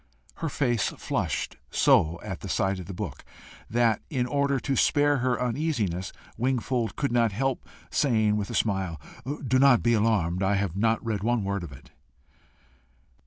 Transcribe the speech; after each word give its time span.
Her 0.37 0.49
face 0.49 0.87
flushed 0.97 1.57
so 1.69 2.19
at 2.23 2.41
sight 2.49 2.79
of 2.79 2.87
the 2.87 2.93
book, 2.95 3.23
that, 3.69 4.01
in 4.09 4.25
order 4.25 4.59
to 4.59 4.75
spare 4.75 5.17
her 5.17 5.39
uneasiness, 5.39 6.11
Wingfold 6.37 6.95
could 6.95 7.11
not 7.11 7.31
help 7.31 7.69
saying 7.91 8.35
with 8.35 8.49
a 8.49 8.55
smile, 8.55 8.99
"Do 9.47 9.59
not 9.59 9.83
be 9.83 9.93
alarmed: 9.93 10.41
I 10.41 10.55
have 10.55 10.75
not 10.75 11.05
read 11.05 11.21
one 11.21 11.43
word 11.43 11.61
of 11.63 11.71
it." 11.71 11.91